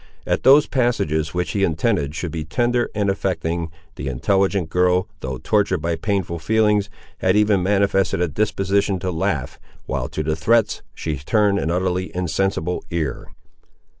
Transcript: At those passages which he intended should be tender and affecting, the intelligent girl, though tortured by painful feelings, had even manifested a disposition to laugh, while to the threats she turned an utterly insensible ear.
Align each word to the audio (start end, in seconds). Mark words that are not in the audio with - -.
At 0.25 0.41
those 0.41 0.65
passages 0.65 1.35
which 1.35 1.51
he 1.51 1.63
intended 1.63 2.15
should 2.15 2.31
be 2.31 2.43
tender 2.43 2.89
and 2.95 3.07
affecting, 3.07 3.69
the 3.97 4.07
intelligent 4.07 4.71
girl, 4.71 5.07
though 5.19 5.37
tortured 5.37 5.77
by 5.83 5.95
painful 5.95 6.39
feelings, 6.39 6.89
had 7.19 7.35
even 7.35 7.61
manifested 7.61 8.19
a 8.19 8.27
disposition 8.27 8.97
to 8.97 9.11
laugh, 9.11 9.59
while 9.85 10.07
to 10.09 10.23
the 10.23 10.35
threats 10.35 10.81
she 10.95 11.17
turned 11.17 11.59
an 11.59 11.69
utterly 11.69 12.09
insensible 12.15 12.83
ear. 12.89 13.27